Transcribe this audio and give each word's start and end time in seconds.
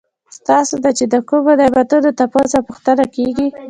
ستاسو 0.37 0.75
نه 0.83 0.91
چې 0.97 1.05
د 1.13 1.15
کومو 1.29 1.51
نعمتونو 1.59 2.09
تپوس 2.19 2.51
او 2.57 2.63
پوښتنه 2.69 3.03
کيږي 3.15 3.47